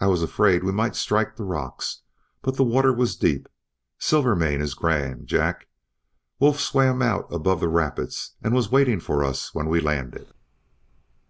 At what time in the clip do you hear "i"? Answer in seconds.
0.00-0.06